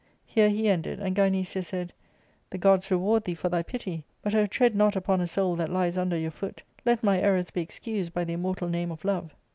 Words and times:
Here 0.25 0.49
he 0.49 0.67
ended, 0.67 0.99
and 0.99 1.15
Gynecia 1.15 1.63
said," 1.63 1.93
The 2.49 2.57
gods 2.57 2.89
reward 2.89 3.23
thee 3.23 3.35
for 3.35 3.49
thy 3.49 3.61
pjty, 3.61 4.01
but 4.23 4.33
O 4.33 4.47
tread 4.47 4.75
not 4.75 4.95
upon 4.95 5.21
a 5.21 5.27
soul 5.27 5.55
that 5.57 5.69
lies 5.69 5.95
under 5.95 6.17
your 6.17 6.31
foot; 6.31 6.63
let 6.83 7.03
my 7.03 7.19
errors 7.21 7.51
be 7.51 7.61
excused 7.61 8.11
by 8.11 8.23
the 8.23 8.33
immortal 8.33 8.67
name 8.67 8.89
of 8.89 9.05
love." 9.05 9.35